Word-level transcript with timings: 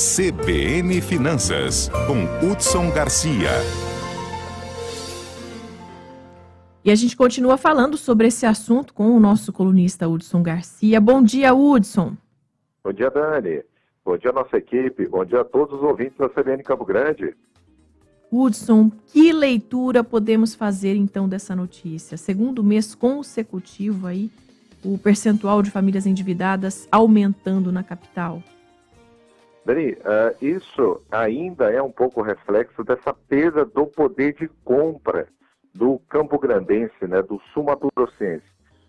CBN 0.00 0.98
Finanças, 1.02 1.90
com 2.06 2.24
Hudson 2.42 2.90
Garcia. 2.90 3.50
E 6.82 6.90
a 6.90 6.94
gente 6.94 7.14
continua 7.14 7.58
falando 7.58 7.98
sobre 7.98 8.28
esse 8.28 8.46
assunto 8.46 8.94
com 8.94 9.14
o 9.14 9.20
nosso 9.20 9.52
colunista 9.52 10.08
Hudson 10.08 10.42
Garcia. 10.42 10.98
Bom 11.02 11.22
dia, 11.22 11.52
Hudson. 11.52 12.16
Bom 12.82 12.94
dia, 12.94 13.10
Dani. 13.10 13.62
Bom 14.02 14.16
dia, 14.16 14.32
nossa 14.32 14.56
equipe. 14.56 15.06
Bom 15.06 15.22
dia 15.22 15.42
a 15.42 15.44
todos 15.44 15.78
os 15.78 15.82
ouvintes 15.82 16.16
da 16.16 16.30
CBN 16.30 16.62
Campo 16.62 16.86
Grande. 16.86 17.36
Hudson, 18.32 18.90
que 19.08 19.34
leitura 19.34 20.02
podemos 20.02 20.54
fazer 20.54 20.96
então 20.96 21.28
dessa 21.28 21.54
notícia? 21.54 22.16
Segundo 22.16 22.64
mês 22.64 22.94
consecutivo 22.94 24.06
aí, 24.06 24.30
o 24.82 24.96
percentual 24.96 25.60
de 25.60 25.70
famílias 25.70 26.06
endividadas 26.06 26.88
aumentando 26.90 27.70
na 27.70 27.82
capital. 27.82 28.42
Dani, 29.70 29.92
uh, 29.92 30.44
isso 30.44 31.00
ainda 31.12 31.70
é 31.70 31.80
um 31.80 31.92
pouco 31.92 32.22
reflexo 32.22 32.82
dessa 32.82 33.14
perda 33.14 33.64
do 33.64 33.86
poder 33.86 34.34
de 34.34 34.48
compra 34.64 35.28
do 35.72 36.00
Campo 36.08 36.40
Grandense, 36.40 37.06
né, 37.06 37.22
do 37.22 37.40
Sul 37.54 37.64
Mato. 37.64 37.88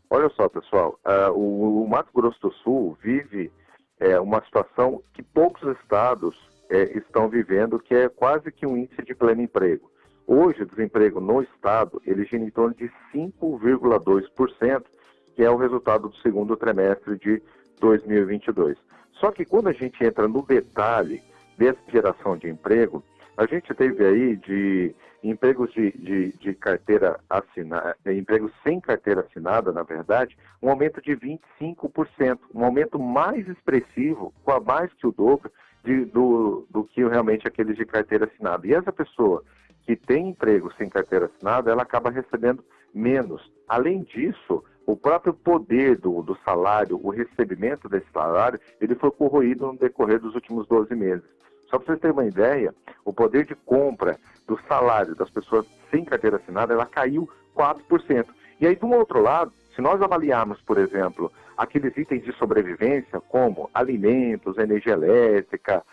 Olha 0.09 0.29
só, 0.29 0.49
pessoal, 0.49 0.99
uh, 1.05 1.31
o, 1.31 1.83
o, 1.83 1.87
Mato 1.87 2.09
Grosso 2.13 2.41
do 2.41 2.51
Sul 2.51 2.97
vive 2.99 3.51
é, 3.99 4.19
uma 4.19 4.43
situação 4.43 5.03
que 5.13 5.21
poucos 5.21 5.61
estados 5.77 6.35
é, 6.67 6.97
estão 6.97 7.29
vivendo, 7.29 7.79
que 7.79 7.93
é 7.93 8.09
quase 8.09 8.51
que 8.51 8.65
um 8.65 8.75
índice 8.75 9.03
de 9.03 9.13
pleno 9.13 9.43
emprego. 9.43 9.91
Hoje, 10.25 10.63
o 10.63 10.65
desemprego 10.65 11.21
no 11.21 11.43
estado, 11.43 12.01
ele 12.05 12.25
gira 12.25 12.43
em 12.43 12.49
torno 12.49 12.73
de 12.73 12.91
5,2%, 13.13 14.83
que 15.35 15.43
é 15.43 15.49
o 15.49 15.57
resultado 15.57 16.09
do 16.09 16.15
segundo 16.17 16.57
trimestre 16.57 17.17
de 17.19 17.41
2022. 17.81 18.77
Só 19.13 19.31
que 19.31 19.43
quando 19.43 19.67
a 19.67 19.73
gente 19.73 20.03
entra 20.03 20.27
no 20.27 20.41
detalhe 20.43 21.21
dessa 21.57 21.79
geração 21.91 22.37
de 22.37 22.47
emprego, 22.47 23.03
a 23.37 23.45
gente 23.45 23.73
teve 23.73 24.05
aí 24.05 24.35
de 24.37 24.95
empregos 25.23 25.71
de, 25.73 25.91
de, 25.91 26.31
de 26.33 26.53
carteira 26.53 27.19
assinada, 27.29 27.95
eh, 28.05 28.13
empregos 28.13 28.51
sem 28.63 28.79
carteira 28.79 29.21
assinada, 29.21 29.71
na 29.71 29.83
verdade, 29.83 30.35
um 30.61 30.69
aumento 30.69 31.01
de 31.01 31.11
25%, 31.11 32.39
um 32.53 32.65
aumento 32.65 32.99
mais 32.99 33.47
expressivo, 33.47 34.33
com 34.43 34.51
a 34.51 34.59
mais 34.59 34.91
que 34.93 35.05
o 35.05 35.11
dobro, 35.11 35.51
de, 35.83 36.05
do, 36.05 36.65
do 36.69 36.83
que 36.83 37.03
realmente 37.03 37.47
aqueles 37.47 37.75
de 37.75 37.85
carteira 37.85 38.25
assinada. 38.25 38.65
E 38.65 38.73
essa 38.73 38.91
pessoa 38.91 39.43
que 39.85 39.95
tem 39.95 40.29
emprego 40.29 40.71
sem 40.77 40.89
carteira 40.89 41.25
assinada, 41.25 41.71
ela 41.71 41.83
acaba 41.83 42.09
recebendo 42.09 42.63
menos. 42.93 43.51
Além 43.67 44.03
disso, 44.03 44.63
o 44.85 44.95
próprio 44.95 45.33
poder 45.33 45.97
do, 45.97 46.21
do 46.21 46.37
salário, 46.43 46.99
o 47.01 47.09
recebimento 47.09 47.87
desse 47.87 48.09
salário, 48.11 48.59
ele 48.79 48.95
foi 48.95 49.11
corroído 49.11 49.67
no 49.67 49.77
decorrer 49.77 50.19
dos 50.19 50.35
últimos 50.35 50.67
12 50.67 50.93
meses. 50.95 51.23
Só 51.69 51.77
para 51.77 51.87
vocês 51.87 51.99
terem 51.99 52.13
uma 52.13 52.25
ideia, 52.25 52.73
o 53.05 53.13
poder 53.13 53.45
de 53.45 53.55
compra 53.55 54.19
do 54.47 54.59
salário 54.67 55.15
das 55.15 55.29
pessoas 55.29 55.65
sem 55.89 56.03
carteira 56.03 56.37
assinada, 56.37 56.73
ela 56.73 56.85
caiu 56.85 57.29
4%. 57.55 58.25
E 58.59 58.67
aí, 58.67 58.75
do 58.75 58.89
outro 58.89 59.21
lado, 59.21 59.51
se 59.75 59.81
nós 59.81 60.01
avaliarmos, 60.01 60.61
por 60.61 60.77
exemplo, 60.77 61.31
aqueles 61.57 61.95
itens 61.95 62.23
de 62.23 62.33
sobrevivência, 62.33 63.21
como 63.21 63.69
alimentos, 63.73 64.57
energia 64.57 64.93
elétrica, 64.93 65.83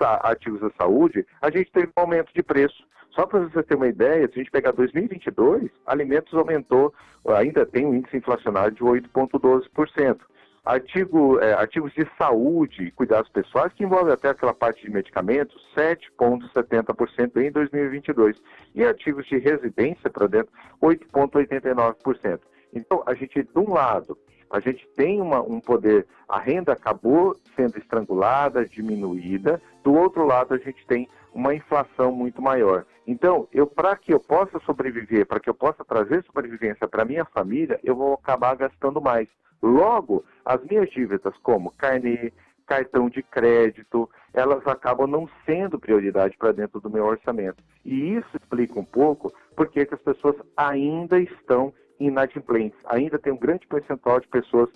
artigos 0.00 0.60
da 0.60 0.70
saúde, 0.78 1.26
a 1.40 1.50
gente 1.50 1.70
teve 1.70 1.88
um 1.96 2.00
aumento 2.00 2.32
de 2.34 2.42
preço. 2.42 2.84
Só 3.10 3.26
para 3.26 3.40
você 3.40 3.62
ter 3.62 3.74
uma 3.74 3.88
ideia, 3.88 4.26
se 4.26 4.34
a 4.34 4.38
gente 4.38 4.50
pegar 4.50 4.72
2022, 4.72 5.70
alimentos 5.86 6.32
aumentou, 6.32 6.94
ainda 7.26 7.66
tem 7.66 7.86
um 7.86 7.94
índice 7.94 8.16
inflacionário 8.16 8.72
de 8.72 8.82
8,12%. 8.82 10.18
Artigo, 10.64 11.40
é, 11.40 11.54
artigos 11.54 11.92
de 11.92 12.06
saúde 12.16 12.84
e 12.84 12.90
cuidados 12.92 13.28
pessoais, 13.30 13.72
que 13.72 13.82
envolve 13.82 14.12
até 14.12 14.28
aquela 14.28 14.54
parte 14.54 14.82
de 14.82 14.90
medicamentos, 14.90 15.60
7,70% 15.76 17.36
em 17.36 17.50
2022. 17.50 18.40
E 18.74 18.84
artigos 18.84 19.26
de 19.26 19.38
residência 19.38 20.08
para 20.08 20.28
dentro, 20.28 20.52
8,89%. 20.80 22.40
Então, 22.72 23.02
a 23.04 23.12
gente, 23.12 23.42
de 23.42 23.58
um 23.58 23.72
lado, 23.72 24.16
a 24.52 24.60
gente 24.60 24.86
tem 24.94 25.20
uma, 25.20 25.40
um 25.40 25.58
poder, 25.58 26.06
a 26.28 26.38
renda 26.38 26.74
acabou 26.74 27.34
sendo 27.56 27.78
estrangulada, 27.78 28.66
diminuída, 28.66 29.60
do 29.82 29.94
outro 29.94 30.26
lado, 30.26 30.52
a 30.52 30.58
gente 30.58 30.86
tem 30.86 31.08
uma 31.34 31.54
inflação 31.54 32.12
muito 32.12 32.42
maior. 32.42 32.84
Então, 33.06 33.48
eu 33.50 33.66
para 33.66 33.96
que 33.96 34.12
eu 34.12 34.20
possa 34.20 34.60
sobreviver, 34.60 35.26
para 35.26 35.40
que 35.40 35.48
eu 35.48 35.54
possa 35.54 35.82
trazer 35.84 36.22
sobrevivência 36.24 36.86
para 36.86 37.04
minha 37.04 37.24
família, 37.24 37.80
eu 37.82 37.96
vou 37.96 38.12
acabar 38.12 38.54
gastando 38.54 39.00
mais. 39.00 39.26
Logo, 39.62 40.22
as 40.44 40.62
minhas 40.64 40.90
dívidas, 40.90 41.34
como 41.42 41.72
carnê, 41.72 42.30
cartão 42.66 43.08
de 43.08 43.22
crédito, 43.22 44.08
elas 44.32 44.66
acabam 44.66 45.06
não 45.06 45.28
sendo 45.44 45.78
prioridade 45.78 46.36
para 46.36 46.52
dentro 46.52 46.80
do 46.80 46.90
meu 46.90 47.04
orçamento. 47.04 47.62
E 47.84 48.16
isso 48.16 48.36
explica 48.36 48.78
um 48.78 48.84
pouco 48.84 49.32
porque 49.56 49.84
que 49.86 49.94
as 49.94 50.00
pessoas 50.00 50.36
ainda 50.56 51.18
estão 51.18 51.72
inadimplentes. 52.06 52.78
Ainda 52.86 53.18
tem 53.18 53.32
um 53.32 53.38
grande 53.38 53.66
percentual 53.66 54.20
de 54.20 54.28
pessoas 54.28 54.68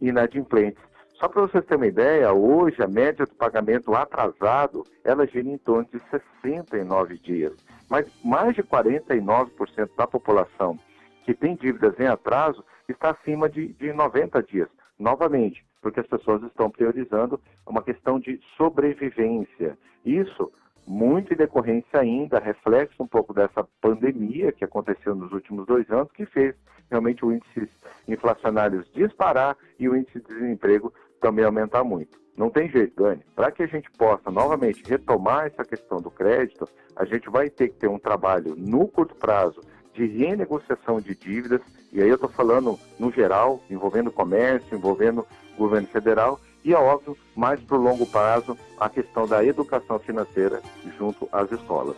inadimplentes. 0.00 0.82
Só 1.14 1.28
para 1.28 1.42
vocês 1.42 1.64
terem 1.64 1.82
uma 1.82 1.86
ideia, 1.86 2.32
hoje 2.32 2.80
a 2.82 2.86
média 2.86 3.26
do 3.26 3.34
pagamento 3.34 3.92
atrasado, 3.94 4.84
ela 5.02 5.26
gira 5.26 5.48
em 5.48 5.58
torno 5.58 5.88
de 5.92 6.00
69 6.10 7.18
dias. 7.18 7.52
Mas 7.90 8.06
mais 8.24 8.54
de 8.54 8.62
49% 8.62 9.90
da 9.96 10.06
população 10.06 10.78
que 11.24 11.34
tem 11.34 11.56
dívidas 11.56 11.98
em 11.98 12.06
atraso 12.06 12.64
está 12.88 13.10
acima 13.10 13.48
de, 13.48 13.68
de 13.74 13.92
90 13.92 14.42
dias. 14.44 14.68
Novamente, 14.98 15.64
porque 15.82 16.00
as 16.00 16.06
pessoas 16.06 16.42
estão 16.42 16.70
priorizando 16.70 17.40
uma 17.66 17.82
questão 17.82 18.20
de 18.20 18.40
sobrevivência. 18.56 19.76
Isso 20.04 20.52
muito 20.88 21.34
em 21.34 21.36
decorrência 21.36 22.00
ainda, 22.00 22.38
reflexo 22.38 23.02
um 23.02 23.06
pouco 23.06 23.34
dessa 23.34 23.62
pandemia 23.80 24.50
que 24.50 24.64
aconteceu 24.64 25.14
nos 25.14 25.30
últimos 25.32 25.66
dois 25.66 25.88
anos, 25.90 26.10
que 26.12 26.24
fez 26.24 26.54
realmente 26.90 27.24
o 27.24 27.30
índice 27.30 27.68
inflacionário 28.08 28.82
disparar 28.94 29.54
e 29.78 29.86
o 29.86 29.94
índice 29.94 30.18
de 30.20 30.26
desemprego 30.26 30.92
também 31.20 31.44
aumentar 31.44 31.84
muito. 31.84 32.18
Não 32.34 32.48
tem 32.48 32.70
jeito, 32.70 33.02
Dani. 33.02 33.22
Para 33.36 33.50
que 33.50 33.62
a 33.62 33.66
gente 33.66 33.90
possa 33.90 34.30
novamente 34.30 34.82
retomar 34.88 35.46
essa 35.46 35.64
questão 35.64 36.00
do 36.00 36.10
crédito, 36.10 36.66
a 36.96 37.04
gente 37.04 37.28
vai 37.28 37.50
ter 37.50 37.68
que 37.68 37.76
ter 37.76 37.88
um 37.88 37.98
trabalho 37.98 38.54
no 38.56 38.88
curto 38.88 39.14
prazo 39.14 39.60
de 39.92 40.06
renegociação 40.06 41.00
de 41.00 41.14
dívidas, 41.14 41.60
e 41.92 42.00
aí 42.00 42.08
eu 42.08 42.14
estou 42.14 42.30
falando 42.30 42.78
no 42.98 43.10
geral, 43.12 43.60
envolvendo 43.68 44.12
comércio, 44.12 44.74
envolvendo 44.76 45.26
governo 45.58 45.88
federal, 45.88 46.40
e 46.68 46.74
é 46.74 46.76
óbvio, 46.76 47.16
mais 47.34 47.58
para 47.60 47.78
o 47.78 47.80
longo 47.80 48.04
prazo, 48.04 48.54
a 48.78 48.90
questão 48.90 49.26
da 49.26 49.42
educação 49.42 49.98
financeira 49.98 50.60
junto 50.98 51.26
às 51.32 51.50
escolas. 51.50 51.96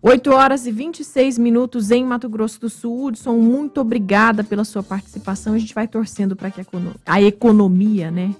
8 0.00 0.30
horas 0.30 0.64
e 0.64 0.70
26 0.70 1.38
minutos 1.38 1.90
em 1.90 2.04
Mato 2.04 2.28
Grosso 2.28 2.60
do 2.60 2.70
Sul. 2.70 3.06
Hudson, 3.06 3.32
muito 3.32 3.80
obrigada 3.80 4.44
pela 4.44 4.62
sua 4.62 4.80
participação. 4.80 5.54
A 5.54 5.58
gente 5.58 5.74
vai 5.74 5.88
torcendo 5.88 6.36
para 6.36 6.52
que 6.52 6.64
a 7.04 7.20
economia 7.20 8.08
né, 8.08 8.32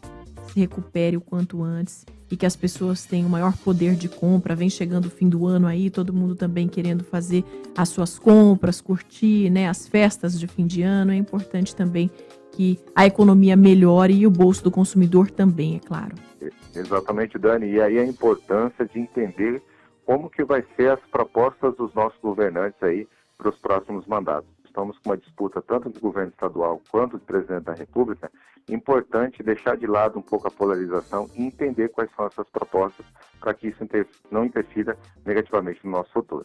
se 0.56 0.61
recupere 0.61 1.19
o 1.19 1.21
quanto 1.21 1.62
antes 1.62 2.06
e 2.31 2.37
que 2.37 2.47
as 2.47 2.56
pessoas 2.56 3.05
tenham 3.05 3.28
maior 3.28 3.55
poder 3.59 3.94
de 3.94 4.09
compra. 4.09 4.56
Vem 4.56 4.71
chegando 4.71 5.05
o 5.05 5.11
fim 5.11 5.28
do 5.28 5.47
ano 5.47 5.67
aí, 5.67 5.91
todo 5.91 6.15
mundo 6.15 6.34
também 6.34 6.67
querendo 6.67 7.05
fazer 7.05 7.44
as 7.77 7.91
suas 7.91 8.19
compras, 8.19 8.81
curtir 8.81 9.50
né, 9.50 9.69
as 9.69 9.87
festas 9.87 10.41
de 10.41 10.47
fim 10.47 10.67
de 10.67 10.81
ano. 10.81 11.12
É 11.12 11.17
importante 11.17 11.77
também 11.77 12.11
que 12.53 12.81
a 12.94 13.05
economia 13.05 13.55
melhore 13.55 14.15
e 14.15 14.27
o 14.27 14.31
bolso 14.31 14.65
do 14.65 14.71
consumidor 14.71 15.31
também, 15.31 15.77
é 15.77 15.78
claro. 15.78 16.15
Exatamente, 16.75 17.38
Dani. 17.38 17.73
E 17.73 17.81
aí 17.81 17.99
a 17.99 18.06
importância 18.06 18.87
de 18.87 18.99
entender 18.99 19.62
como 20.06 20.31
que 20.31 20.43
vai 20.43 20.65
ser 20.75 20.91
as 20.91 21.00
propostas 21.12 21.77
dos 21.77 21.93
nossos 21.93 22.19
governantes 22.23 22.83
aí 22.83 23.06
para 23.37 23.50
os 23.50 23.59
próximos 23.59 24.06
mandatos 24.06 24.49
estamos 24.76 24.98
com 24.98 25.09
uma 25.09 25.16
disputa 25.16 25.62
tanto 25.62 25.88
do 25.88 25.98
governo 25.98 26.28
estadual 26.28 26.82
quanto 26.91 27.16
do 27.16 27.25
presidente 27.25 27.64
da 27.64 27.72
República, 27.72 28.31
importante 28.69 29.43
deixar 29.43 29.75
de 29.75 29.87
lado 29.87 30.19
um 30.19 30.23
pouco 30.23 30.46
a 30.46 30.50
polarização 30.50 31.31
e 31.34 31.44
entender 31.44 31.88
quais 31.88 32.11
são 32.14 32.26
essas 32.26 32.46
propostas 32.50 33.06
para 33.40 33.55
que 33.55 33.69
isso 33.69 33.78
não 34.31 34.44
interfira 34.44 34.99
negativamente 35.25 35.81
no 35.82 35.93
nosso 35.93 36.11
futuro. 36.12 36.44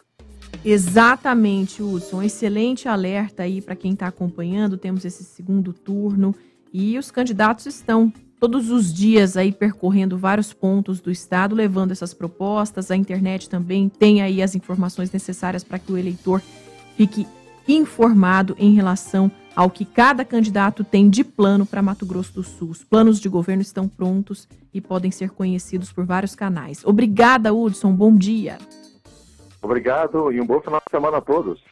Exatamente, 0.64 1.82
Hudson. 1.82 2.18
Um 2.18 2.22
excelente 2.22 2.88
alerta 2.88 3.42
aí 3.42 3.60
para 3.60 3.76
quem 3.76 3.92
está 3.92 4.06
acompanhando. 4.06 4.78
Temos 4.78 5.04
esse 5.04 5.24
segundo 5.24 5.74
turno 5.74 6.34
e 6.72 6.96
os 6.96 7.10
candidatos 7.10 7.66
estão 7.66 8.10
todos 8.40 8.70
os 8.70 8.92
dias 8.92 9.36
aí 9.36 9.52
percorrendo 9.52 10.16
vários 10.16 10.54
pontos 10.54 11.00
do 11.00 11.10
estado, 11.10 11.54
levando 11.54 11.90
essas 11.90 12.14
propostas. 12.14 12.90
A 12.90 12.96
internet 12.96 13.50
também 13.50 13.88
tem 13.90 14.22
aí 14.22 14.40
as 14.40 14.54
informações 14.54 15.12
necessárias 15.12 15.62
para 15.62 15.78
que 15.78 15.92
o 15.92 15.98
eleitor 15.98 16.40
fique 16.96 17.26
informado 17.68 18.54
em 18.58 18.74
relação 18.74 19.30
ao 19.54 19.70
que 19.70 19.84
cada 19.84 20.24
candidato 20.24 20.82
tem 20.82 21.10
de 21.10 21.22
plano 21.22 21.66
para 21.66 21.82
Mato 21.82 22.06
Grosso 22.06 22.32
do 22.34 22.42
Sul. 22.42 22.70
Os 22.70 22.82
planos 22.82 23.20
de 23.20 23.28
governo 23.28 23.62
estão 23.62 23.88
prontos 23.88 24.48
e 24.72 24.80
podem 24.80 25.10
ser 25.10 25.30
conhecidos 25.30 25.92
por 25.92 26.04
vários 26.04 26.34
canais. 26.34 26.82
Obrigada, 26.84 27.52
Hudson. 27.52 27.92
Bom 27.92 28.16
dia. 28.16 28.58
Obrigado 29.60 30.32
e 30.32 30.40
um 30.40 30.46
bom 30.46 30.60
final 30.60 30.80
de 30.84 30.90
semana 30.90 31.18
a 31.18 31.20
todos. 31.20 31.62